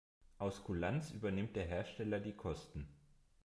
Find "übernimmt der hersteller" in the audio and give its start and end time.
1.11-2.19